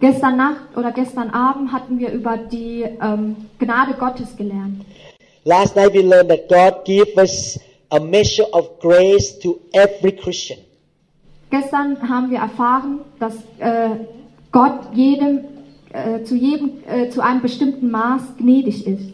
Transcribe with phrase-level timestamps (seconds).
[0.00, 4.84] Gestern Nacht oder gestern Abend hatten wir über die ähm, Gnade Gottes gelernt.
[5.44, 7.60] Last night we learned that God gave us
[7.90, 10.58] a measure of grace to every Christian.
[11.50, 13.90] Gestern haben wir erfahren, dass äh,
[14.52, 15.40] Gott jedem
[15.92, 19.12] äh, zu jedem äh, zu einem bestimmten Maß gnädig ist.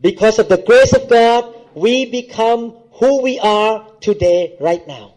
[0.00, 5.12] Because of the grace of God, we become who we are today, right now.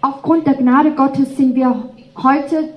[0.00, 1.90] Aufgrund der Gnade Gottes sind wir
[2.22, 2.70] heute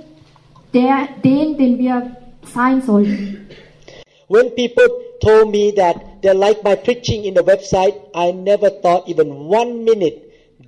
[0.74, 2.12] der, den, den wir
[2.44, 3.48] sein sollten.
[4.30, 4.90] When people
[5.22, 9.86] told me that they like my preaching in the website, I never thought even one
[9.86, 10.18] minute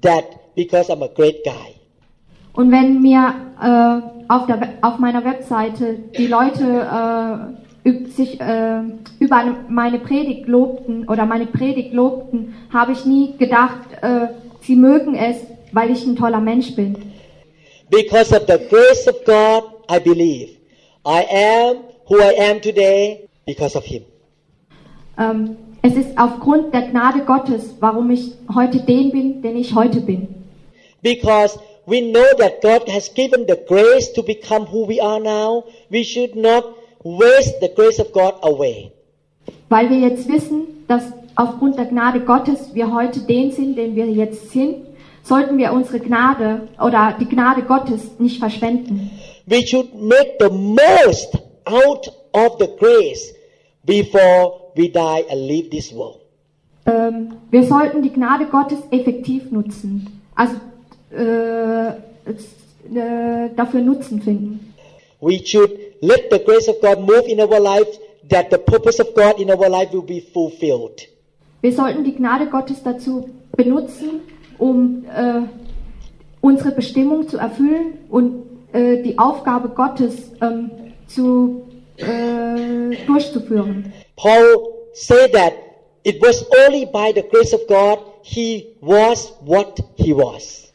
[0.01, 1.75] that because I'm a great guy.
[2.53, 6.87] Und wenn mir äh, auf, der, auf meiner Webseite die Leute
[7.85, 8.81] äh, sich äh,
[9.19, 14.27] über eine, meine Predigt lobten oder meine Predigt lobten, habe ich nie gedacht, äh,
[14.61, 15.37] sie mögen es,
[15.71, 16.95] weil ich ein toller Mensch bin.
[17.89, 20.57] Because of the grace of God, I believe
[21.05, 24.03] I am who I am today because of Him.
[25.17, 30.01] Ähm, es ist aufgrund der Gnade Gottes, warum ich heute den bin, den ich heute
[30.01, 30.27] bin.
[31.01, 35.63] Because we know that God has given the grace to become who we are now,
[35.89, 36.65] we should not
[37.03, 38.91] waste the grace of God away.
[39.69, 41.03] Weil wir jetzt wissen, dass
[41.35, 44.88] aufgrund der Gnade Gottes wir heute den sind, den wir jetzt sind,
[45.23, 49.11] sollten wir unsere Gnade oder die Gnade Gottes nicht verschwenden.
[49.45, 53.33] We should make the most out of the grace
[53.83, 56.19] before we die and leave this world.
[56.85, 60.55] Ähm, wir sollten die Gnade Gottes effektiv nutzen, also
[61.11, 64.73] äh, äh, dafür Nutzen finden.
[65.21, 65.71] We should
[66.01, 67.99] let the grace of God move in our life
[68.29, 71.07] that the purpose of God in our life will be fulfilled.
[71.61, 74.21] Wir sollten die Gnade Gottes dazu benutzen,
[74.59, 75.41] um äh,
[76.41, 78.43] unsere Bestimmung zu erfüllen und
[78.73, 80.69] äh, die Aufgabe Gottes ähm,
[81.07, 81.63] zu,
[81.97, 83.91] äh, durchzuführen.
[84.15, 85.53] Paul said that
[86.03, 90.71] it was only by the grace of God he was what he was.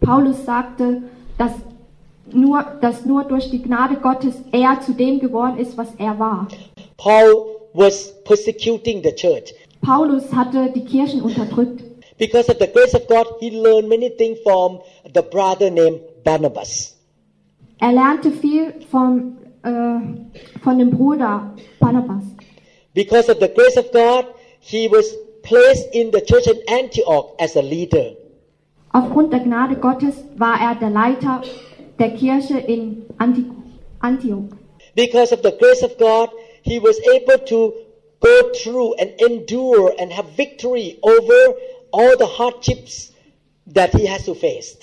[0.00, 1.02] Paulus sagte,
[1.36, 1.52] dass
[2.32, 6.48] nur, dass nur durch die Gnade Gottes er zu dem geworden ist, was er war.
[6.96, 9.54] Paul was persecuting the church.
[9.80, 11.82] Paulus hatte die Kirchen unterdrückt.
[12.18, 14.80] Because of the grace of God, he learned many things from
[15.12, 16.96] the brother named Barnabas.
[17.80, 18.74] Er lernte viel
[19.62, 20.00] äh,
[20.62, 22.24] von dem Bruder Barnabas.
[22.92, 24.26] Because of the grace of God,
[24.60, 28.16] he was placed in the church in Antioch as a leader.
[28.92, 31.42] Aufgrund der Gnade Gottes war er der Leiter
[31.98, 33.44] der Kirche in Anti
[34.00, 34.50] Antioch.
[34.96, 36.30] Because of the grace of God,
[36.62, 37.72] he was able to
[38.20, 41.54] go through and endure and have victory over
[41.92, 43.12] all the hardships
[43.66, 44.76] that he has to face.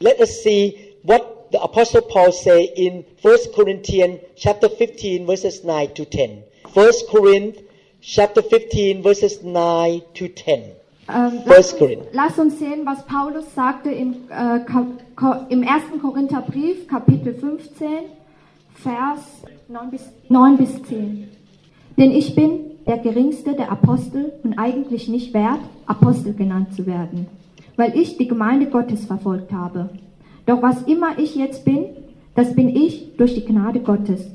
[0.00, 5.94] Let us see what the apostle Paul say in 1 Corinthians chapter 15 verses 9
[5.94, 6.44] to 10.
[6.72, 7.68] 1 Corinthians
[8.00, 10.72] chapter 15 verses 9 to 10.
[11.10, 14.86] Ähm, First lass, uns, lass uns sehen, was Paulus sagte im, äh, Ka
[15.16, 16.00] Ko im 1.
[16.02, 18.10] Korintherbrief, Kapitel 15,
[18.74, 19.20] Vers
[19.68, 21.28] 9 bis, 9 bis 10.
[21.96, 27.26] Denn ich bin der geringste der Apostel und eigentlich nicht wert, Apostel genannt zu werden,
[27.76, 29.90] weil ich die Gemeinde Gottes verfolgt habe.
[30.46, 31.84] Doch was immer ich jetzt bin,
[32.34, 34.30] das bin ich durch die Gnade Gottes.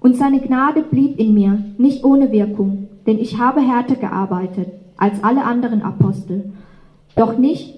[0.00, 5.22] Und seine Gnade blieb in mir, nicht ohne Wirkung, denn ich habe härter gearbeitet als
[5.22, 6.52] alle anderen Apostel.
[7.14, 7.74] Doch nicht,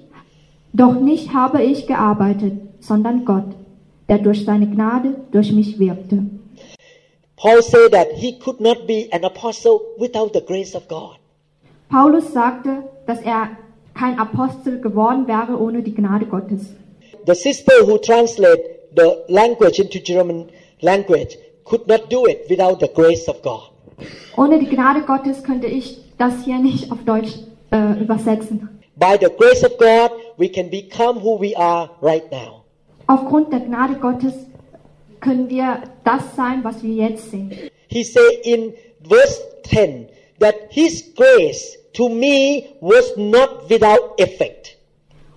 [0.72, 3.56] doch nicht habe ich gearbeitet, sondern Gott,
[4.08, 6.26] der durch seine Gnade durch mich wirkte.
[7.40, 11.16] Paul said that he could not be an apostle without the grace of God.
[11.88, 13.56] Paulus sagte, dass er
[13.94, 16.74] kein Apostel geworden wäre ohne die Gnade Gottes.
[17.26, 18.60] The sister who translate
[18.94, 20.50] the language into German
[20.80, 23.70] language could not do it without the grace of God.
[24.36, 27.34] Ohne die Gnade Gottes könnte ich das hier nicht auf Deutsch
[27.70, 28.80] äh, übersetzen.
[28.96, 32.64] By the grace of God, we can become who we are right now.
[33.06, 34.34] Aufgrund der Gnade Gottes
[35.20, 37.54] können wir das sein, was wir jetzt sind.
[37.88, 40.08] He said in verse 10
[40.40, 44.76] that his grace to me was not without effect.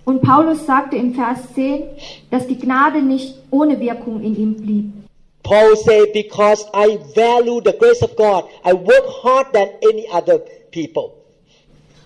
[0.04, 1.84] Und Paulus sagte im Vers 10,
[2.30, 4.92] dass die Gnade nicht ohne Wirkung in ihm blieb.
[5.44, 10.40] Paul said, because I value the grace of God, I work hard than any other
[10.70, 11.12] people.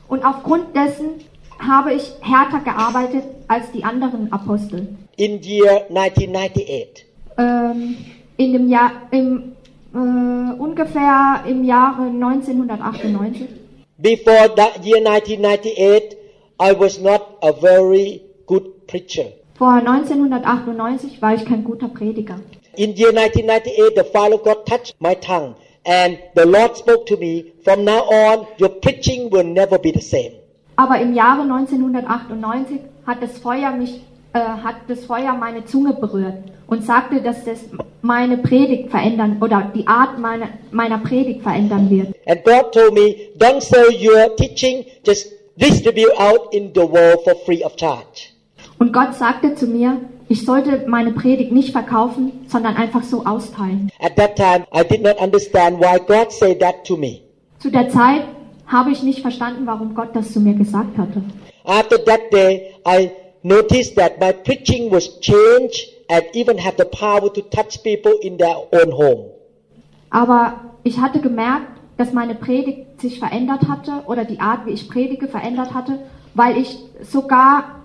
[0.08, 1.20] Und aufgrund dessen
[1.58, 4.88] habe ich härter gearbeitet als die anderen Apostel.
[5.16, 7.05] In year 1998,
[7.38, 7.96] Ähm,
[8.36, 9.52] in dem Jahr, im,
[9.94, 13.48] äh, ungefähr im Jahre 1998.
[13.98, 16.16] before that year 1998,
[16.60, 19.32] I was not a very good preacher.
[19.58, 22.40] Vor 1998 war ich kein guter Prediger.
[22.76, 25.54] In year 1998, the fire of God touched my tongue,
[25.84, 30.02] and the Lord spoke to me, from now on, your preaching will never be the
[30.02, 30.32] same.
[30.76, 34.02] Aber im Jahre 1998 hat das Feuer mich,
[34.36, 36.34] äh, hat das Feuer meine Zunge berührt
[36.66, 37.60] und sagte, dass das
[38.02, 42.14] meine Predigt verändern oder die Art meiner, meiner Predigt verändern wird.
[42.26, 47.34] And God told me, don't sell your teaching, just distribute out in the world for
[47.46, 48.32] free of charge.
[48.78, 53.90] Und Gott sagte zu mir, ich sollte meine Predigt nicht verkaufen, sondern einfach so austeilen.
[54.00, 57.20] At that time, I did not understand why God said that to me.
[57.58, 58.24] Zu der Zeit
[58.66, 61.22] habe ich nicht verstanden, warum Gott das zu mir gesagt hatte.
[61.64, 63.10] After that day, I
[63.46, 68.38] noticed that my preaching was changed and even have the power to touch people in
[68.38, 69.30] their own home.
[70.10, 74.88] Aber ich hatte gemerkt, dass meine Predigt sich verändert hatte oder die Art, wie ich
[74.88, 75.98] predige, verändert hatte,
[76.34, 77.82] weil ich sogar,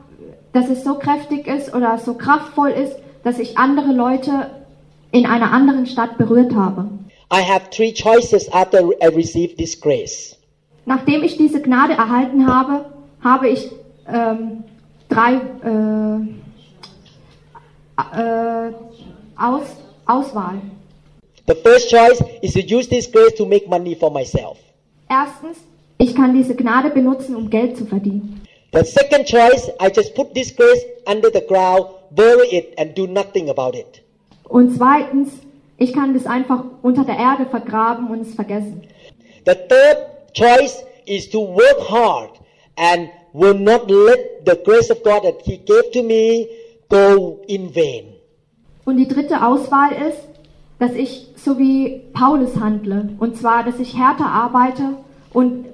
[0.53, 4.49] dass es so kräftig ist oder so kraftvoll ist, dass ich andere Leute
[5.11, 6.89] in einer anderen Stadt berührt habe.
[7.33, 10.35] I have three choices after I received this grace.
[10.85, 12.85] Nachdem ich diese Gnade erhalten habe,
[13.23, 13.71] habe ich
[14.11, 14.63] ähm,
[15.11, 16.17] drei äh,
[18.19, 18.73] äh,
[19.37, 19.63] Aus,
[20.05, 20.61] Auswahl.
[21.47, 24.57] The first choice is to use this grace to make money for myself.
[25.09, 25.57] Erstens,
[25.97, 28.41] ich kann diese Gnade benutzen, um Geld zu verdienen.
[28.73, 33.05] The second choice, I just put this grace under the ground, bury it, and do
[33.05, 34.01] nothing about it.
[34.45, 35.33] Und zweitens,
[35.77, 38.83] ich kann das einfach unter der Erde vergraben und es vergessen.
[39.45, 42.39] The third choice is to work hard
[42.77, 46.47] and will not let the grace of God that He gave to me
[46.89, 48.15] go in vain.
[48.85, 50.19] Und die dritte Auswahl ist,
[50.79, 53.09] dass ich so wie Paulus handle.
[53.19, 54.97] Und zwar, dass ich härter arbeite
[55.33, 55.65] und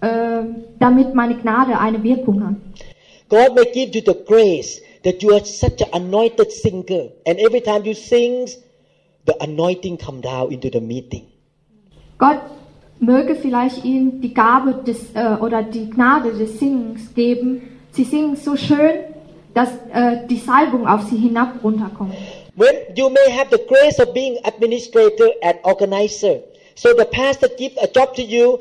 [0.00, 0.42] äh,
[0.78, 2.54] damit meine Gnade eine Wirkung hat.
[3.28, 7.60] God may give you the grace that you are such an anointed singer, and every
[7.60, 8.48] time you sing,
[9.26, 11.26] the anointing come down into the meeting.
[12.18, 12.40] Gott
[12.98, 17.62] möge vielleicht ihnen die Gabe des, äh, oder die Gnade des Singens geben.
[17.92, 18.92] Sie singen so schön,
[19.54, 22.14] dass äh, die Salbung auf sie hinab runterkommt.
[22.56, 26.40] When you may have the grace of being administrator and organizer,
[26.74, 28.58] so the pastor gives a job to you,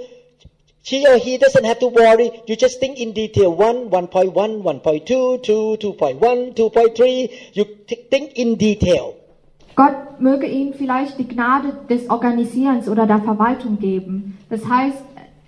[0.84, 2.32] she or he doesn't have to worry.
[2.46, 7.30] You just think in detail: one, 1.1, 1.2, 2, 2.1, 2.3.
[7.54, 9.16] You th- think in detail.
[9.76, 14.38] Gott möge ihnen vielleicht die Gnade des Organisierens oder der Verwaltung geben.
[14.50, 14.98] Das heißt,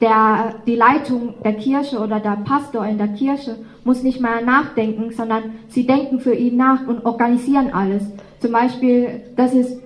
[0.01, 5.11] der, die Leitung der Kirche oder der Pastor in der Kirche muss nicht mehr nachdenken,
[5.11, 8.03] sondern sie denken für ihn nach und organisieren alles.
[8.39, 9.79] Zum Beispiel, das ist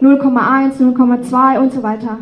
[0.00, 2.18] 0,1, 0,2 und so weiter.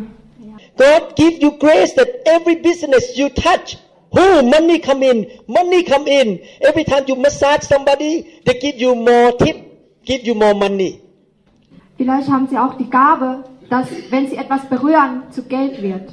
[0.77, 3.77] God give you grace that every business you touch,
[4.11, 6.39] oh, money come in, money come in.
[6.61, 9.55] Every time you massage somebody, they give you more tip,
[10.03, 11.02] give you more money.
[12.03, 16.09] Vielleicht haben sie auch die Gabe, dass wenn sie etwas berühren, zu Geld wird.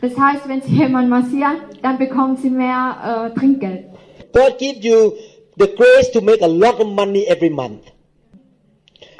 [0.00, 3.86] Das heißt, wenn sie jemanden massieren, dann bekommen sie mehr äh, Trinkgeld.
[4.32, 5.14] God give you
[5.56, 7.82] the grace to make a lot of money every month.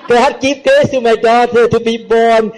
[0.06, 2.52] God give grace to my daughter to be born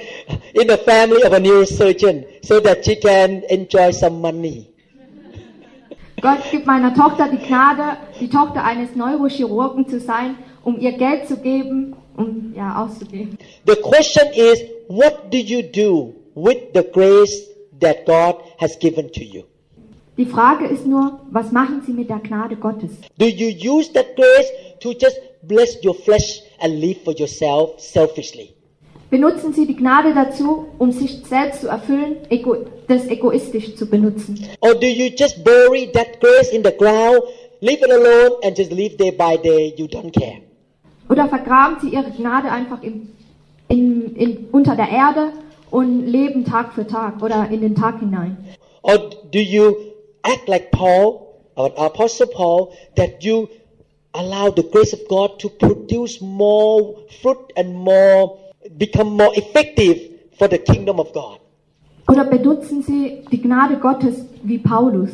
[0.52, 4.68] in the family of a neurosurgeon so that she can enjoy some money.
[6.21, 11.28] Gott gibt meiner Tochter die Gnade, die Tochter eines Neurochirurgen zu sein, um ihr Geld
[11.28, 13.38] zu geben, um ja auszugeben.
[13.66, 17.49] The question is, what do you do with the grace
[17.80, 19.44] that God has given to you?
[20.16, 22.90] Die Frage ist nur, was machen Sie mit der Gnade Gottes?
[23.18, 24.49] Do you use that grace
[24.80, 28.54] to just bless your flesh and live for yourself selfishly?
[29.11, 32.56] Benutzen Sie die Gnade dazu, um sich selbst zu erfüllen, ego
[32.87, 34.38] das egoistisch zu benutzen?
[34.61, 37.23] Or do you just bury that grace in the ground,
[37.61, 39.75] leave it alone, and just live day by day?
[39.76, 40.38] You don't care.
[41.08, 43.08] Oder vergraben Sie Ihre Gnade einfach im,
[43.68, 45.32] in, in, unter der Erde
[45.70, 48.37] und leben Tag für Tag oder in den Tag hinein?
[48.82, 48.99] Or
[49.32, 49.75] do you
[50.23, 51.20] act like Paul,
[51.56, 53.49] or Apostle Paul, that you
[54.12, 58.38] allow the grace of God to produce more fruit and more,
[58.78, 59.99] become more effective
[60.38, 61.40] for the kingdom of God?
[62.08, 65.11] Oder benutzen Sie die Gnade Gottes wie Paulus,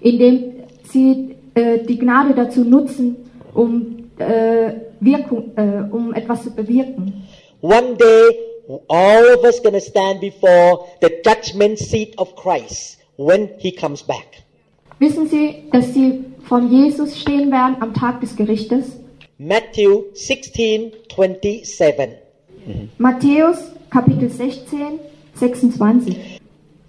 [0.00, 0.54] indem
[0.84, 3.16] Sie äh, die Gnade dazu nutzen,
[3.54, 7.24] um, äh, Wirkung, äh, um etwas zu bewirken?
[7.60, 8.30] one day
[8.88, 14.42] all of us gonna stand before the judgment seat of Christ when he comes back.
[14.98, 18.98] Wissen Sie, dass Sie von Jesus stehen werden am Tag des Gerichtes?
[19.38, 22.18] Matthew 16, 27.
[22.98, 24.98] Matthäus Kapitel 16,
[25.34, 26.40] 26.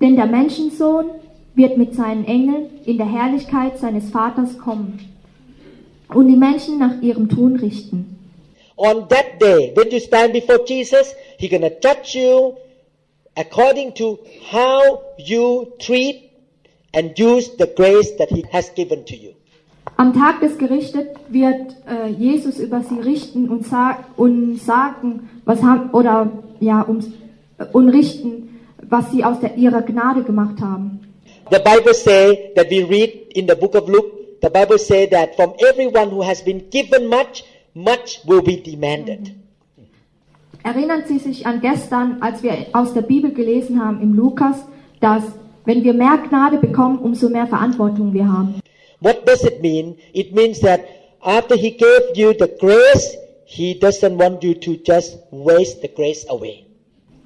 [0.01, 1.05] Denn der Menschensohn
[1.55, 4.99] wird mit seinen Engeln in der Herrlichkeit seines Vaters kommen
[6.13, 8.15] und die Menschen nach ihrem Tun richten.
[8.75, 12.55] On that day, when you stand before Jesus, He's gonna judge you
[13.35, 14.19] according to
[14.51, 16.31] how you treat
[16.93, 19.33] and use the grace that He has given to you.
[19.97, 25.61] Am Tag des Gerichtes wird äh, Jesus über sie richten und, sa und sagen, was
[25.61, 26.99] haben oder ja um,
[27.73, 31.01] und richten, was sie aus der, ihrer Gnade gemacht haben.
[31.51, 35.35] The Bible say that we read in the book of Luke, the Bible say that
[35.35, 37.43] from everyone who has been given much,
[37.73, 39.31] much will be demanded.
[40.63, 44.57] Erinnern Sie sich an gestern, als wir aus der Bibel gelesen haben im Lukas,
[44.99, 45.23] dass
[45.65, 48.55] wenn wir mehr Gnade bekommen, umso mehr Verantwortung wir haben.
[48.99, 49.95] What does it mean?
[50.13, 50.81] It means that
[51.21, 56.27] after He gave you the grace, He doesn't want you to just waste the grace
[56.29, 56.65] away.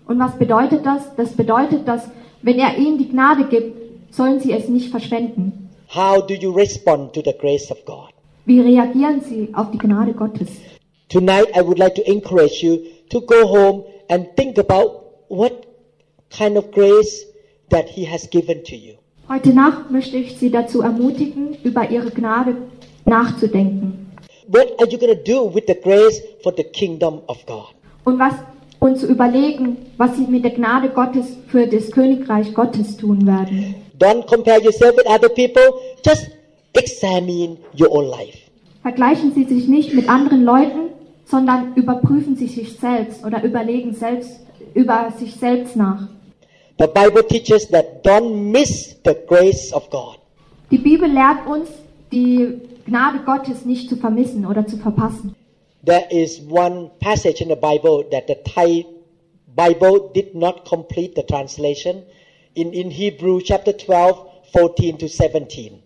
[0.05, 1.15] Und was bedeutet das?
[1.15, 2.03] Das bedeutet, dass
[2.41, 5.62] wenn er ihnen die Gnade gibt, sollen sie es nicht verschwenden.
[5.93, 8.09] How do you respond to the grace of God?
[8.45, 10.49] Wie reagieren sie auf die Gnade Gottes?
[11.07, 12.79] Tonight, I would like to encourage you
[13.11, 15.67] to go home and think about what
[16.31, 17.25] kind of grace
[17.69, 18.95] that He has given to you.
[19.29, 22.55] Heute Nacht möchte ich Sie dazu ermutigen, über Ihre Gnade
[23.05, 24.07] nachzudenken.
[24.47, 27.75] What are you going to do with the grace for the kingdom of God?
[28.03, 28.33] Und was
[28.79, 33.75] und zu überlegen, was Sie mit der Gnade Gottes für das Königreich Gottes tun werden.
[34.03, 35.79] Don't compare yourself with other people.
[36.03, 36.27] Just
[36.73, 38.37] examine your own life.
[38.81, 40.89] Vergleichen Sie sich nicht mit anderen Leuten,
[41.23, 44.41] sondern überprüfen Sie sich selbst oder überlegen selbst
[44.73, 46.09] über sich selbst nach.
[46.79, 50.17] The Bible teaches that don't miss the grace of God.
[50.69, 51.69] Die Bibel lehrt uns,
[52.11, 55.33] die Gnade Gottes nicht zu vermissen oder zu verpassen.
[55.85, 58.85] There is one passage in the Bible that the Thai
[59.55, 62.03] Bible did not complete the translation
[62.55, 64.17] in, in Hebrew chapter 12,
[64.53, 65.81] 14 to 17.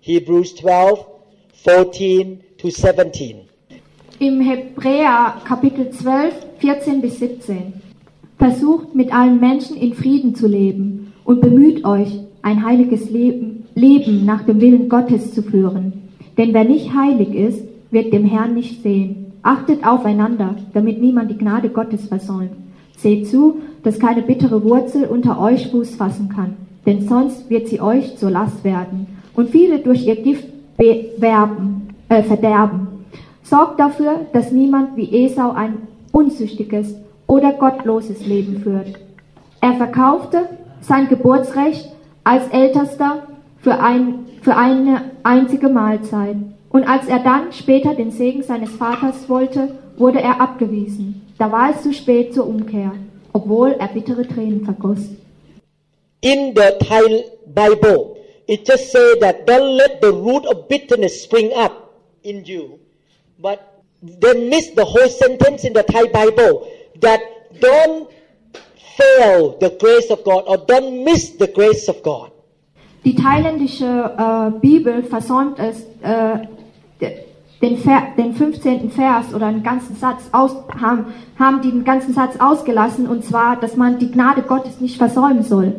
[0.00, 1.04] Hebrews 12,
[1.52, 3.40] 14 to 17.
[4.20, 7.74] Im Hebräer Kapitel 12, 14 bis 17.
[8.38, 14.24] Versucht mit allen Menschen in Frieden zu leben und bemüht euch, ein heiliges Leben, Leben
[14.24, 16.08] nach dem Willen Gottes zu führen.
[16.36, 19.32] Denn wer nicht heilig ist, wird dem Herrn nicht sehen.
[19.42, 22.52] Achtet aufeinander, damit niemand die Gnade Gottes versäumt.
[22.98, 27.80] Seht zu, dass keine bittere Wurzel unter euch Fuß fassen kann, denn sonst wird sie
[27.80, 30.44] euch zur Last werden und viele durch ihr Gift
[30.76, 32.88] bewerben, äh, verderben.
[33.44, 35.74] Sorgt dafür, dass niemand wie Esau ein
[36.12, 36.96] unzüchtiges
[37.28, 38.98] oder gottloses Leben führt.
[39.60, 40.48] Er verkaufte
[40.80, 41.88] sein Geburtsrecht
[42.24, 43.28] als Ältester
[43.60, 46.36] für, ein, für eine einzige Mahlzeit.
[46.70, 51.22] Und als er dann später den Segen seines Vaters wollte, wurde er abgewiesen.
[51.38, 52.92] Da war es zu spät zur Umkehr,
[53.32, 54.98] obwohl er bittere Tränen vergoss.
[56.20, 58.16] In the Thai Bible,
[58.46, 62.80] it just say that don't let the root of bitterness spring up in you.
[63.38, 63.60] But
[64.02, 66.66] they miss the whole sentence in the Thai Bible
[67.00, 67.20] that
[67.60, 68.08] don't
[68.96, 72.32] fail the grace of God or don't miss the grace of God.
[73.04, 76.48] Die thailändische äh, Bibel versäumt es, äh,
[77.62, 78.90] den, Ver den 15.
[78.90, 81.06] Vers oder einen ganzen Satz aus, haben,
[81.38, 85.74] haben den ganzen Satz ausgelassen und zwar, dass man die Gnade Gottes nicht versäumen soll.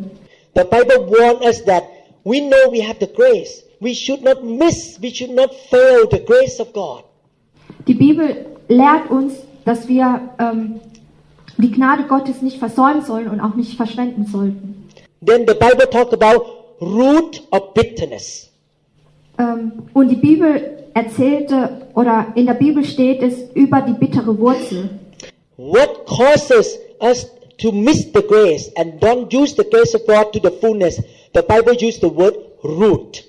[0.55, 1.83] The Bible warns us that
[2.23, 3.63] we know we have the grace.
[3.79, 7.03] We should not miss, we should not fail the grace of God.
[7.87, 9.33] Die Bibel lehrt uns,
[9.63, 10.81] dass wir ähm,
[11.57, 14.87] die Gnade Gottes nicht versäumen sollen und auch nicht verschwenden sollten.
[15.25, 16.45] Then the Bible talk about
[16.81, 18.51] root of bitterness.
[19.37, 24.89] Ähm, und die Bibel erzählte oder in der Bibel steht es über die bittere Wurzel.
[25.57, 27.27] What causes us
[27.57, 31.01] to miss the grace and don't use the grace of God to the fullness?
[31.33, 33.23] The Bible used the word root.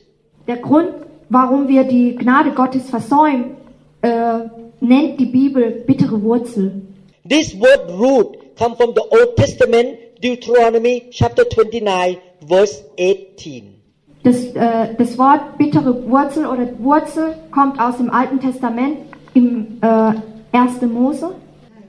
[0.47, 0.91] Der Grund,
[1.29, 3.57] warum wir die Gnade Gottes versäumen,
[4.03, 4.41] äh,
[4.81, 6.83] nennt die Bibel bittere Wurzel.
[7.29, 13.80] This word root come from the Old Testament, Deuteronomy chapter 29, verse 18.
[14.24, 18.98] Das, äh, das Wort bittere Wurzel oder Wurzel kommt aus dem Alten Testament
[19.34, 20.14] im äh,
[20.52, 20.82] 1.
[20.82, 21.28] Mose,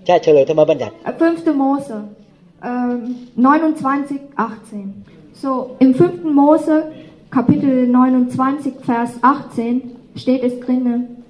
[0.07, 1.47] ใช่เฉลยธรรมบัญญัติ äh, 5.
[1.63, 1.97] Mose
[2.63, 5.05] ähm, 29, 18.
[5.33, 6.25] So, im 5.
[6.25, 6.93] Mose,
[7.31, 9.83] Kapitel 29, Vers 18,
[10.17, 11.25] steht es drinnen.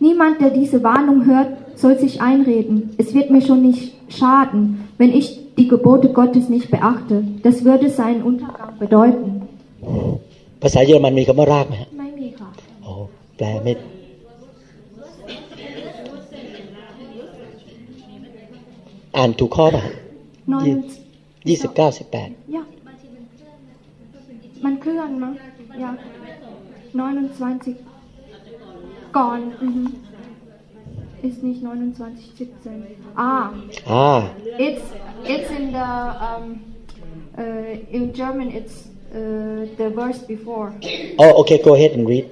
[0.00, 5.12] Niemand, der diese Warnung hört soll sich einreden, es wird mir schon nicht schaden, wenn
[5.12, 7.24] ich die Gebote Gottes nicht beachte.
[7.42, 9.41] Das würde seinen Untergang bedeuten.
[10.61, 12.49] ภาษาเยอรมันมีคำว่ารากไหมฮะไม่มีค่ะ
[12.83, 12.91] โอ้
[13.37, 13.73] แปลไม่
[19.17, 19.93] อ่านถูกข้อป่ะฮะ
[20.51, 20.65] นอน
[21.47, 22.63] ยี่สิบเก้าสิบแปด Ja.
[24.63, 25.29] Man klüren, ne?
[25.83, 25.91] Ja.
[26.93, 27.75] 29.
[29.17, 29.43] Gorn.
[29.67, 29.87] Mhm.
[31.27, 32.79] Ist nicht 29, 17.
[33.15, 33.45] Ah,
[33.89, 34.05] อ่า
[34.67, 34.85] it's
[35.33, 35.89] it's in the
[36.27, 36.45] um,
[37.41, 38.47] uh, in German.
[38.59, 38.75] It's
[39.18, 39.20] uh,
[39.80, 40.68] the verse before.
[41.20, 42.26] อ๋อโอเค go ahead and read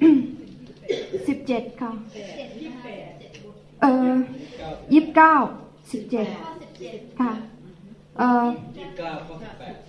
[0.85, 1.91] 17 ค่ะ
[3.81, 4.13] เอ่อ
[4.93, 5.35] ยี่สิบเก้า
[5.91, 6.27] สิบเจ็ด
[7.19, 7.31] ค่ะ
[8.17, 8.47] เอ่อ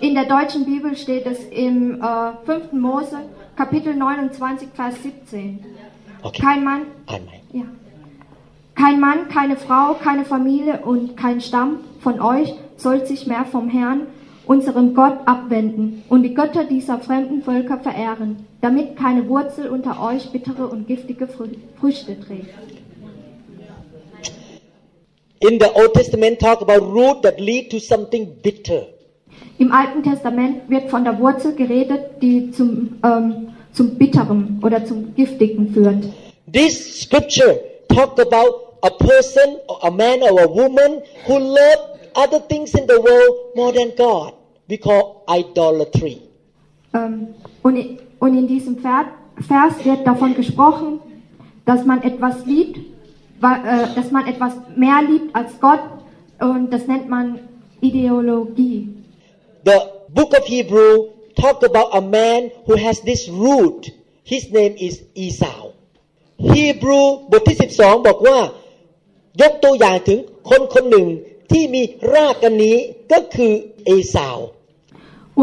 [0.06, 2.72] in der deutschen Bibel steht es im äh, 5.
[2.72, 3.18] Mose,
[3.60, 5.58] Kapitel 29, Vers 17.
[6.22, 7.66] โอเค Kein Mann, อ่านใหม่ ja.
[8.82, 11.70] Kein Mann, keine Frau, keine Familie und kein Stamm
[12.04, 12.48] von euch
[12.84, 14.00] soll sich mehr vom Herrn,
[14.45, 20.29] unserem Gott, abwenden und die Götter dieser fremden Völker verehren, damit keine Wurzel unter euch
[20.31, 22.48] bittere und giftige Frü- Früchte trägt.
[25.39, 28.86] in the Old Testament talk about root that lead to something bitter
[29.57, 35.13] Im Alten Testament wird von der Wurzel geredet, die zum, ähm, zum Bitteren oder zum
[35.15, 36.03] Giftigen führt.
[36.51, 41.90] This scripture talk about a person, or a man or a woman who love
[42.22, 44.32] other things in the world more than God.
[44.68, 46.16] We call idolatry.
[46.94, 47.28] Ähm,
[47.62, 49.06] und, i- und in diesem Vers,
[49.48, 51.00] Vers wird davon gesprochen,
[51.64, 52.78] dass man etwas liebt,
[53.40, 55.80] wa- äh, dass man etwas mehr liebt als Gott
[56.40, 57.38] und das nennt man
[57.80, 58.88] Ideologie.
[59.64, 59.78] The
[60.14, 61.08] book of Hebrew
[61.42, 63.90] talk about a man who has this root.
[64.25, 65.72] His name is Esau.
[66.54, 67.56] Hebrew บทที่
[67.88, 68.38] 12 บอกว่า
[69.40, 70.18] ยกตัวอย่างถึง
[70.50, 71.06] คนคนหนึ่ง
[71.50, 71.82] ที่มี
[72.14, 72.76] รากอันนี้
[73.12, 73.52] ก็คือ
[73.84, 74.38] เอสาว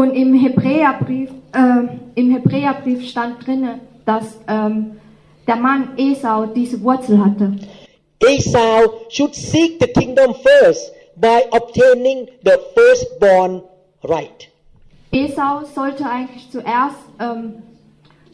[0.00, 1.82] Und im Hebräerbrief, äh,
[2.20, 3.72] im Hebräerbrief stand drinne,
[4.04, 4.96] dass ähm,
[5.46, 7.56] der Mann Esau diese Wurzel hatte.
[8.20, 13.62] Esau should seek the kingdom first by obtaining the firstborn
[14.02, 14.48] right.
[15.12, 17.62] Esau sollte eigentlich zuerst ähm,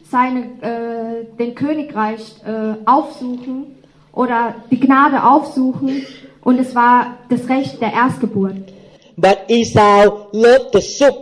[0.09, 3.75] seine, äh, den Königreich äh, aufsuchen
[4.13, 6.05] oder die Gnade aufsuchen
[6.46, 8.72] und es war das Recht der Erstgeburt.
[9.16, 11.16] But Esau loved the soup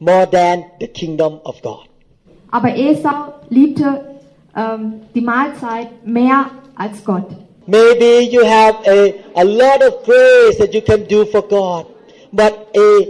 [0.00, 1.86] more than the kingdom of God.
[2.50, 4.18] Aber Esau liebte
[4.56, 7.28] ähm, die Mahlzeit mehr als Gott.
[7.66, 11.86] Maybe you have a, a lot of grace that you can do for God,
[12.32, 13.06] but a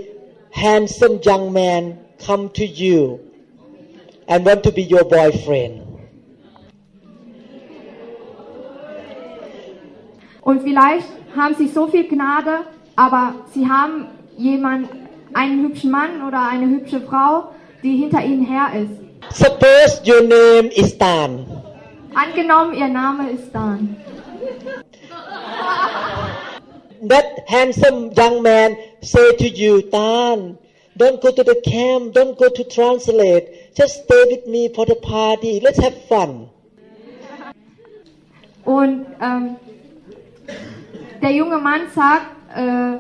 [0.51, 3.19] handsome young man come to you
[4.29, 5.83] and want to be your boyfriend.
[10.43, 12.61] Und vielleicht haben sie so viel Gnade,
[12.97, 14.89] aber sie haben jemand,
[15.35, 17.51] einen hübschen Mann oder eine hübsche Frau,
[17.83, 19.37] die hinter ihnen her ist.
[19.37, 21.47] Suppose your name is Tan.
[22.15, 23.97] Angenommen, ihr Name ist Dan.
[27.09, 30.57] That handsome young man say to you, Tan,
[30.97, 34.95] don't go to the camp, don't go to translate, just stay with me for the
[34.95, 36.49] party, let's have fun.
[38.65, 39.57] Und ähm,
[41.23, 42.99] der junge Mann sagt äh,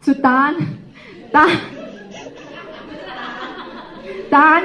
[0.00, 0.78] zu Dan,
[1.32, 1.48] Dan,
[4.30, 4.62] Dan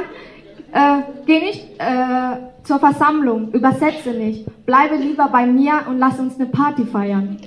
[0.71, 6.35] äh, geh nicht äh, zur Versammlung, übersetze nicht, bleibe lieber bei mir und lass uns
[6.35, 7.37] eine Party feiern.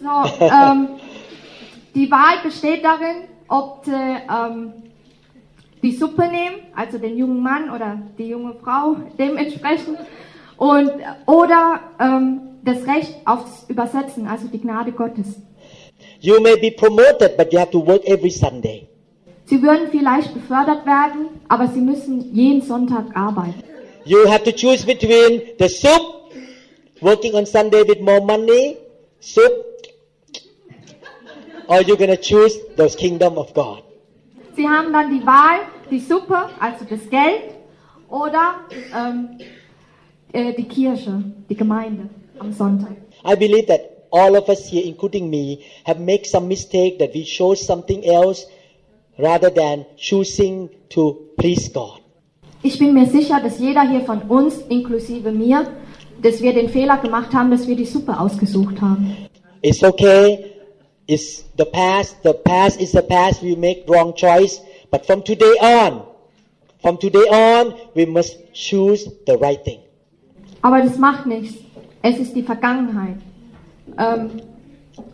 [0.00, 0.88] So, ähm,
[1.94, 4.72] die Wahl besteht darin, ob sie ähm,
[5.82, 9.98] die Suppe nehmen, also den jungen Mann oder die junge Frau dementsprechend,
[10.56, 10.90] und,
[11.26, 15.36] oder ähm, das Recht aufs Übersetzen, also die Gnade Gottes.
[16.20, 18.88] You may be promoted, but you have to work every Sunday.
[19.46, 23.62] Sie würden vielleicht befördert werden, aber sie müssen jeden Sonntag arbeiten.
[24.04, 26.32] You have to choose between the soup,
[27.00, 28.76] working on Sunday with more money,
[29.20, 29.52] soup,
[31.68, 33.82] or you're gonna choose the kingdom of God.
[34.56, 37.54] Sie haben dann die Wahl, die Suppe, also das Geld,
[38.08, 38.60] oder
[38.96, 39.38] ähm,
[40.32, 42.08] äh, die Kirche, die Gemeinde
[42.40, 42.96] am Sonntag.
[43.24, 47.24] I believe that all of us here, including me, have made some mistake that we
[47.24, 48.46] chose something else
[49.18, 52.00] rather than choosing to please God.
[52.62, 55.66] Ich bin mir sicher, dass jeder hier von uns, inklusive mir,
[56.22, 59.28] dass wir den Fehler gemacht haben, dass wir die Suppe ausgesucht haben.
[59.62, 60.52] It's okay.
[61.06, 62.16] It's the past.
[62.22, 63.42] The past is the past.
[63.42, 64.60] We make wrong choice.
[64.90, 66.02] But from today on,
[66.82, 69.80] from today on, we must choose the right thing.
[70.62, 71.65] Aber das macht nichts.
[72.02, 73.16] Es ist die Vergangenheit.
[73.98, 74.30] Ähm,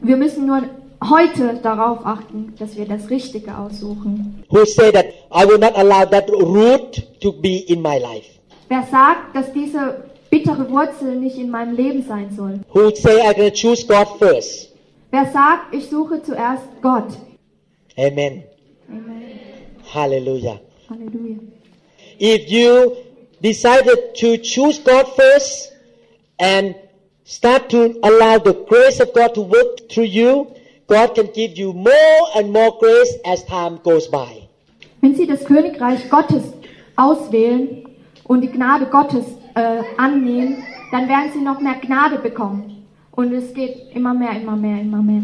[0.01, 0.63] wir müssen nur
[1.03, 4.45] heute darauf achten, dass wir das Richtige aussuchen.
[4.51, 8.27] Who say that I will not allow that root to be in my life?
[8.69, 12.61] Wer sagt, dass diese bittere Wurzel nicht in meinem Leben sein soll?
[12.73, 14.73] Who say to choose God first?
[15.11, 17.09] Wer sagt, ich suche zuerst Gott?
[17.99, 18.45] Amen.
[18.89, 19.23] Amen.
[19.93, 20.59] Hallelujah.
[20.89, 21.39] Halleluja.
[22.19, 22.93] If you
[23.43, 25.72] decided to choose God first
[26.39, 26.75] and
[27.25, 30.55] start to allow the grace of God to work through you,
[30.87, 34.49] God can give you more and more grace as time goes by.
[35.01, 36.43] Wenn Sie das Königreich Gottes
[36.97, 37.89] auswählen
[38.25, 42.87] und die Gnade Gottes äh, annehmen, dann werden Sie noch mehr Gnade bekommen.
[43.13, 45.23] Und es geht immer mehr, immer mehr, immer mehr.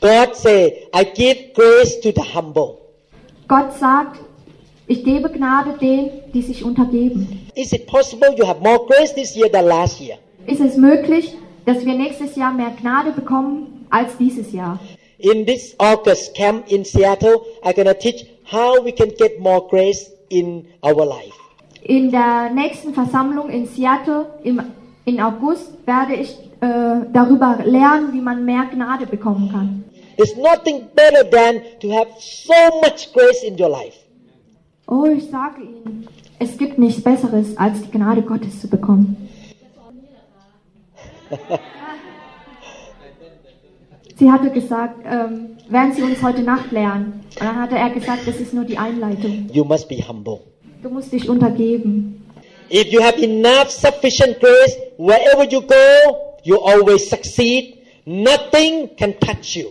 [0.00, 2.78] God say, I give grace to the humble.
[3.48, 4.20] Gott sagt,
[4.88, 7.48] ich gebe Gnade denen, die sich untergeben.
[7.54, 10.18] Is it possible you have more grace this year than last year?
[10.46, 14.78] Ist es möglich, dass wir nächstes Jahr mehr Gnade bekommen als dieses Jahr?
[15.18, 19.66] In this August camp in Seattle, I'm going to teach how we can get more
[19.68, 21.34] grace in our life.
[21.82, 24.60] In der nächsten Versammlung in Seattle im,
[25.04, 29.84] in August werde ich äh, darüber lernen, wie man mehr Gnade bekommen kann.
[30.16, 34.05] There's nothing better than to have so much grace in your life.
[34.88, 36.06] Oh, ich sage Ihnen,
[36.38, 39.28] es gibt nichts Besseres, als die Gnade Gottes zu bekommen.
[44.16, 47.24] Sie hatte gesagt, ähm, werden Sie uns heute Nacht lernen?
[47.34, 49.50] Und dann hatte er gesagt, das ist nur die Einleitung.
[49.52, 50.40] You must be humble.
[50.82, 52.22] Du musst dich untergeben.
[52.70, 55.74] If you have enough sufficient grace, wherever you go,
[56.44, 57.76] you always succeed.
[58.04, 59.66] Nothing can touch you.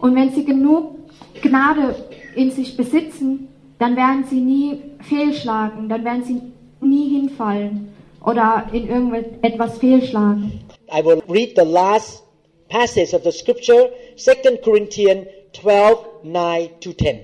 [0.00, 0.96] Und wenn Sie genug
[1.40, 1.94] Gnade
[2.34, 6.40] in sich besitzen, dann werden Sie nie fehlschlagen, dann werden Sie
[6.80, 7.88] nie hinfallen
[8.24, 10.60] oder in irgendetwas fehlschlagen.
[10.90, 12.22] I will read the last
[12.68, 17.20] passage of the scripture, 2 Corinthians 12, 9 to 10.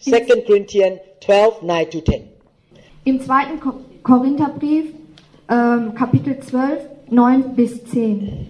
[0.00, 2.22] 2 Corinthians 12, 9 to 10.
[3.04, 4.86] Im zweiten Ko Korintherbrief,
[5.50, 8.46] ähm, Kapitel 12, 9 bis 10.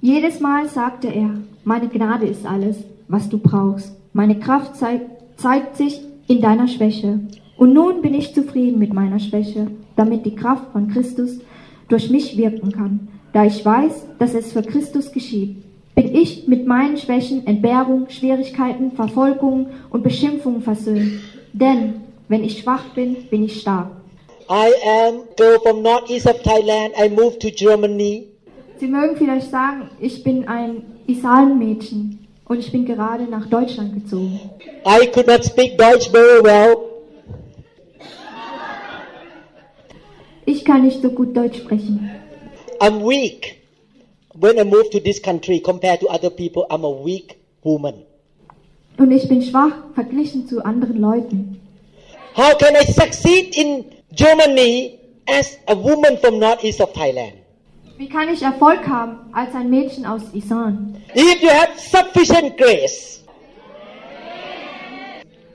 [0.00, 1.30] Jedes Mal sagte er,
[1.64, 2.76] meine Gnade ist alles,
[3.08, 3.92] was du brauchst.
[4.14, 5.00] Meine Kraft zei
[5.36, 7.20] zeigt sich in deiner Schwäche.
[7.56, 11.40] Und nun bin ich zufrieden mit meiner Schwäche, damit die Kraft von Christus
[11.88, 13.08] durch mich wirken kann.
[13.32, 15.56] Da ich weiß, dass es für Christus geschieht,
[15.94, 21.20] bin ich mit meinen Schwächen, Entbehrungen, Schwierigkeiten, Verfolgungen und Beschimpfungen versöhnt.
[21.52, 21.94] Denn
[22.28, 23.90] wenn ich schwach bin, bin ich stark.
[24.48, 24.70] I
[25.08, 26.94] am girl from northeast of Thailand.
[26.96, 28.28] I moved to Germany.
[28.78, 34.40] Sie mögen vielleicht sagen, ich bin ein Isalm-Mädchen und ich bin gerade nach Deutschland gezogen.
[34.86, 36.76] I could not speak Deutsch very well.
[40.46, 42.10] Ich kann nicht so gut Deutsch sprechen.
[42.80, 43.56] I'm weak.
[44.34, 48.04] When I moved to this country, compared to other people, I'm a weak woman.
[48.96, 51.60] Und ich bin schwach verglichen zu anderen Leuten.
[52.34, 57.37] How can I succeed in Germany as a woman from northeast of Thailand?
[57.98, 61.02] Wie kann ich Erfolg haben als ein Mädchen aus Isan?
[61.16, 63.24] If you have sufficient grace,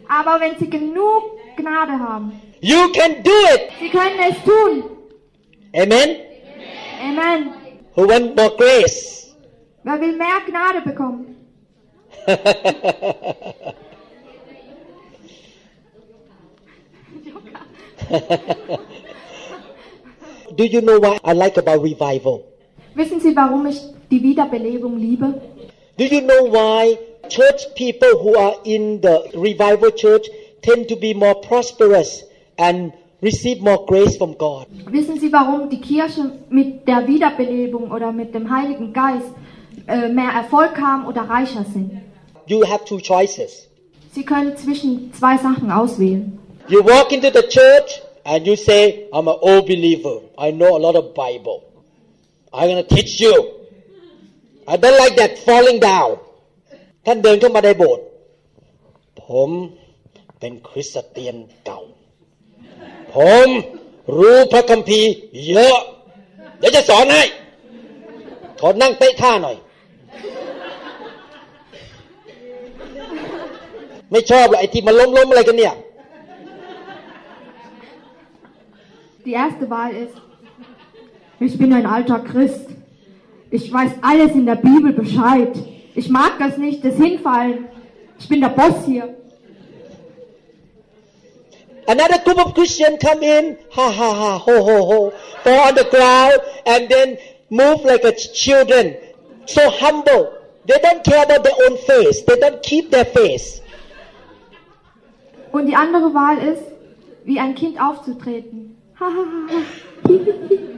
[0.09, 1.23] Aber wenn sie genug
[1.55, 3.61] Gnade haben, you can do it.
[3.79, 4.83] sie können es tun.
[5.73, 6.17] Amen.
[7.01, 7.53] Amen.
[7.95, 9.33] Who want more grace?
[9.83, 11.37] Wer will mehr Gnade bekommen?
[20.51, 22.43] Do you know what I like about revival?
[22.95, 23.79] Wissen Sie, warum ich
[24.11, 25.41] die Wiederbelebung liebe?
[25.97, 26.97] Do you know why
[27.29, 30.27] church people who are in the revival church
[30.61, 32.23] tend to be more prosperous
[32.57, 34.67] and receive more grace from God?
[34.91, 39.31] Wissen Sie, warum die Kirche mit der Wiederbelebung oder mit dem Heiligen Geist
[39.87, 41.91] äh, mehr Erfolg haben oder reicher sind?
[42.45, 43.67] You have two choices.
[44.11, 46.37] Sie können zwischen zwei Sachen auswählen.
[46.67, 50.19] You walk into the church and you say, I'm an old believer.
[50.37, 51.59] I know a lot of Bible.
[52.53, 53.35] I'm going to teach you.
[54.67, 56.11] I don't like that falling down.
[57.05, 58.05] ท่านเดินเข้ามาในโบสถ์
[59.25, 59.49] ผม
[60.39, 61.81] เป็นคริสเตียนเก่า
[63.15, 63.47] ผม
[64.17, 65.11] รู้พระคัมภีร์
[65.47, 65.77] เยอะ
[66.57, 67.23] เดี๋ยวจะสอนให้
[68.59, 69.57] ขอนั่งเตะท่าหน่อย
[74.11, 75.73] ไม่ชอบหรอกไอ้ที่มันล้มๆอะไรกันเนี่ย
[79.25, 80.13] Die erste Wahl ist,
[81.39, 82.67] ich bin ein alter Christ.
[83.51, 85.51] Ich weiß alles in der Bibel Bescheid.
[85.95, 87.65] Ich mag das nicht, das Hinfallen.
[88.19, 89.15] Ich bin der Boss hier.
[91.87, 95.83] Another group of Christians come in, ha ha ha, ho ho ho, fall on the
[95.91, 97.17] ground, and then
[97.49, 98.95] move like a ch- children,
[99.45, 100.31] so humble.
[100.65, 102.23] They don't care about their own face.
[102.23, 103.61] They don't keep their face.
[105.51, 106.63] Und die andere Wahl ist,
[107.25, 108.72] wie ein Kind aufzutreten.
[109.03, 110.73] Ha, ha, ha, ha.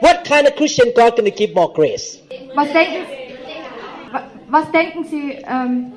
[0.00, 2.20] What kind of Christian God gonna give more grace?
[2.54, 3.06] Was denken,
[4.12, 5.92] wa- was denken Sie, ähm,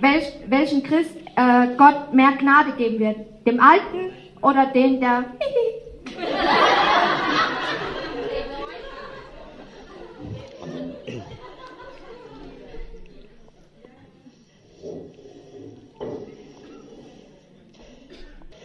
[0.00, 3.16] welch, welchen Christ äh, Gott mehr Gnade geben wird?
[3.46, 5.24] Dem Alten oder den, der...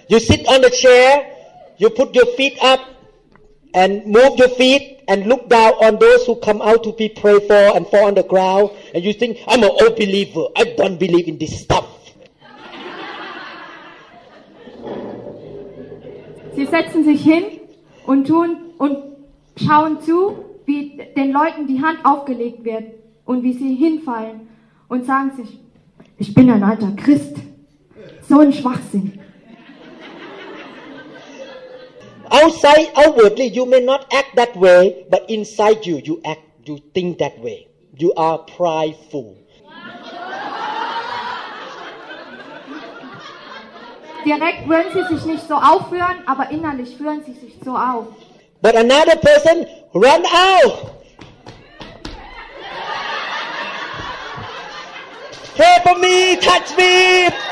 [0.10, 1.36] You sit on the chair,
[1.78, 2.80] you put your feet up
[3.74, 7.44] and move your feet and look down on those who come out to be prayed
[7.44, 10.48] for and fall on the ground and you think, I'm an old believer.
[10.56, 11.86] I don't believe in this stuff.
[16.56, 17.60] Sie setzen sich hin
[18.08, 18.98] und tun und
[19.58, 22.84] schauen zu, wie den Leuten die Hand aufgelegt wird
[23.26, 24.48] und wie sie hinfallen
[24.88, 25.60] und sagen sich,
[26.18, 27.36] ich bin ein alter Christ.
[28.28, 29.20] So ein Schwachsinn.
[32.38, 37.18] Outside, outwardly, you may not act that way, but inside you, you act, you think
[37.18, 37.68] that way.
[37.98, 39.38] You are prideful.
[44.24, 48.08] Direkt würden sie sich nicht so aufführen, aber innerlich führen sie sich so auf.
[48.62, 50.92] But another person run out.
[55.56, 57.47] Pray for me, touch me.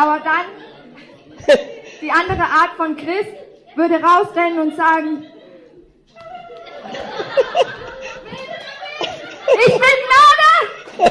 [0.00, 0.46] Aber dann,
[2.00, 3.34] die andere Art von Christ
[3.76, 5.26] würde rausrennen und sagen,
[9.66, 11.10] ich will Gnade!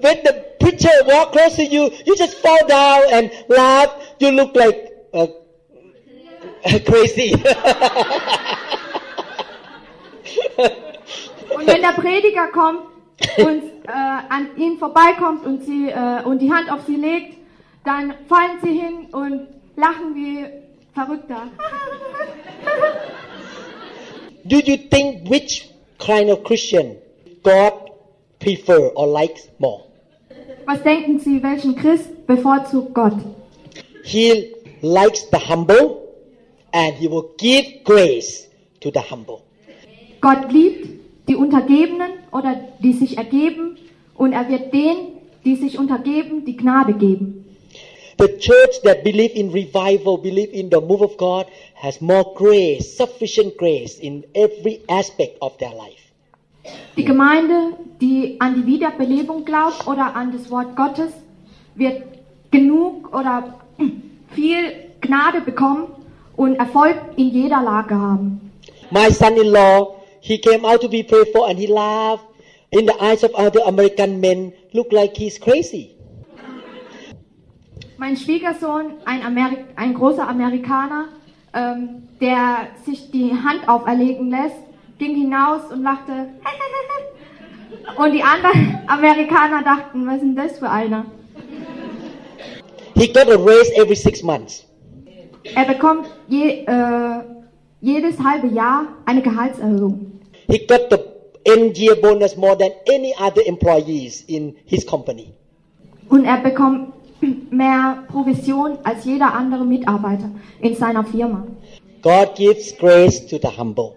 [0.00, 3.94] When the preacher walk close to you, you just fall down and laugh.
[4.18, 5.28] You look like uh,
[6.84, 7.40] crazy.
[11.56, 12.80] Und wenn der Prediger kommt
[13.38, 13.92] und äh,
[14.28, 17.34] an ihn vorbeikommt und, sie, äh, und die Hand auf sie legt,
[17.84, 20.44] dann fallen sie hin und lachen wie
[20.92, 21.48] Verrückter.
[24.44, 26.96] Do you think which kind of Christian
[27.42, 27.72] God
[28.38, 29.82] prefer or likes more?
[30.66, 33.14] Was denken Sie, welchen Christ bevorzugt Gott?
[34.04, 36.02] He likes the humble
[36.72, 38.48] and he will give grace
[38.80, 39.42] to the humble.
[40.20, 40.88] Gott liebt
[41.28, 43.76] die Untergebenen oder die sich ergeben
[44.14, 47.44] und er wird denen, die sich untergeben, die Gnade geben.
[48.18, 52.96] The church that believe in revival, believe in the move of God, has more grace,
[52.96, 56.06] sufficient grace in every aspect of their life.
[56.96, 61.12] Die Gemeinde, die an die Wiederbelebung glaubt oder an das Wort Gottes,
[61.74, 62.02] wird
[62.50, 63.54] genug oder
[64.34, 65.88] viel Gnade bekommen
[66.36, 68.50] und Erfolg in jeder Lage haben.
[68.90, 69.95] My son-in-law,
[70.26, 72.24] he came out to be prayed for and he laughed.
[72.72, 75.94] In the eyes of other American men, look like he's crazy.
[77.96, 81.08] Mein Schwiegersohn, ein, Ameri ein großer Amerikaner,
[81.54, 84.56] ähm, der sich die Hand auferlegen lässt,
[84.98, 86.12] ging hinaus und lachte.
[87.96, 91.06] Und die anderen Amerikaner dachten, was ist denn das für einer?
[92.96, 94.66] He got a raise every six months.
[95.54, 97.20] Er bekommt je, äh,
[97.80, 100.15] jedes halbe Jahr eine Gehaltserhöhung.
[100.48, 100.98] He got the
[101.44, 105.32] end year bonus more than any other employees in his company.
[106.08, 106.92] Und er bekommt
[107.50, 110.30] mehr Provision als jeder andere Mitarbeiter
[110.60, 111.46] in seiner Firma.
[112.02, 113.94] God gives grace to the humble.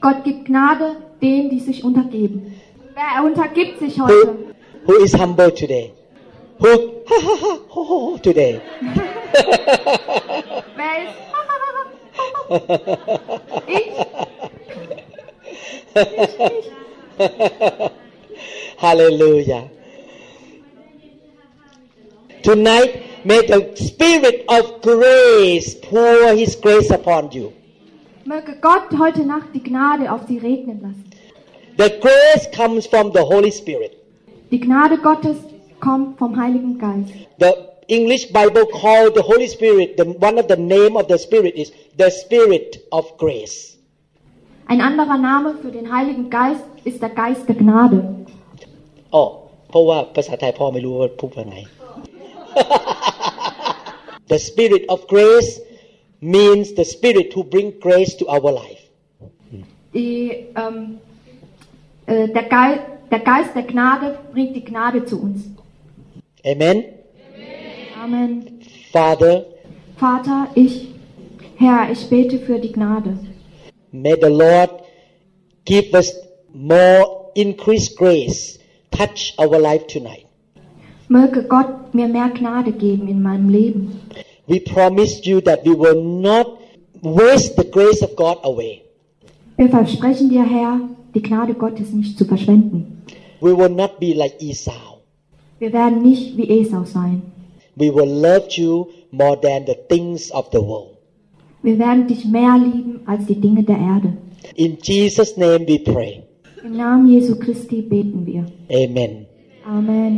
[0.00, 2.54] Gott gibt Gnade denen, die sich untergeben.
[2.94, 4.36] Wer untergibt sich Who, heute?
[4.86, 5.92] who is humble today?
[6.58, 8.60] Who today?
[10.76, 11.14] Wer ist?
[13.66, 13.92] ich?
[18.78, 19.68] Hallelujah.
[22.42, 27.52] Tonight, may the Spirit of grace pour His grace upon you.
[28.24, 31.04] Möge Gott heute Nacht die Gnade auf sie regnen lassen.
[31.76, 33.96] The grace comes from the Holy Spirit.
[34.50, 35.36] Die Gnade Gottes
[35.80, 37.12] kommt vom Heiligen Geist.
[37.38, 37.52] The
[37.88, 41.72] English Bible called the Holy Spirit, the, one of the name of the Spirit is
[41.98, 43.76] the Spirit of grace.
[44.69, 47.99] Ein anderer Name für den Heiligen Geist ist der Geist der Gnade.
[49.13, 49.23] อ๋อ
[49.69, 51.57] เพราะว่าภาษาไทยพ่อไม่รู้ว่าพูดว่าไง
[54.31, 55.51] The spirit of grace
[56.35, 58.83] means the spirit who bring grace to our life
[59.95, 60.21] Die,
[60.61, 60.77] ähm,
[62.13, 62.81] äh, der, Geist,
[63.13, 65.39] der Geist der Gnade bringt die Gnade zu uns.
[66.51, 66.77] Amen
[68.03, 68.31] Amen.
[68.95, 69.35] Father
[69.97, 70.89] Vater, ich,
[71.55, 73.17] Herr, ich bete für die Gnade.
[73.92, 74.70] May the Lord
[75.64, 76.12] give us
[76.54, 78.58] more increased grace
[78.90, 80.26] touch our life tonight
[81.08, 84.00] Möge Gott mir mehr Gnade geben in meinem Leben.
[84.46, 86.58] we promise you that we will not
[87.02, 88.82] waste the grace of God away
[89.56, 90.80] Wir versprechen dir, Herr,
[91.14, 93.02] die Gnade Gottes nicht zu verschwenden.
[93.40, 95.00] we will not be like Esau
[95.58, 97.22] Wir werden nicht wie Esau sein.
[97.76, 100.89] we will love you more than the things of the world
[101.62, 104.10] Wir werden dich mehr lieben als die Dinge der Erde.
[104.64, 106.12] in Jesus name we pray
[106.64, 108.42] Im Namen Jesu Christi beten wir.
[108.82, 109.12] Amen
[109.78, 110.12] Amen.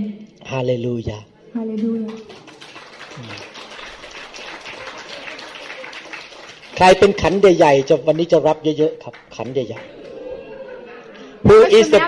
[0.53, 1.21] Hallelujah
[1.55, 2.09] Halleluja.
[6.77, 12.01] ใครเป็นขันใหญ่ๆจะวันนี้จะรับเยอะๆครับขันใหญ่ๆ Who is the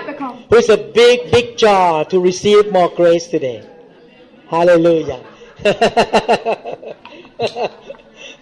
[0.49, 3.59] Who is a big big jar to receive more grace today
[4.53, 5.21] Hallelujah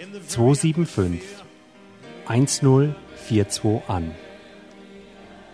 [0.00, 1.20] 275
[2.26, 4.14] 1042 an.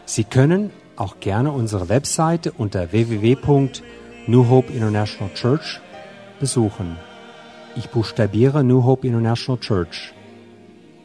[0.04, 5.80] Sie können auch gerne unsere Webseite unter www.New International Church
[6.38, 6.96] besuchen.
[7.74, 10.12] Ich buchstabiere New Hope International Church.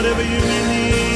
[0.00, 1.09] Whatever you need.